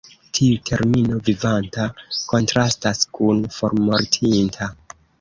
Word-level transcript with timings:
Tiu 0.37 0.53
termino 0.69 1.19
"vivanta" 1.27 1.87
kontrastas 2.33 3.07
kun 3.21 3.47
"formortinta". 3.61 4.77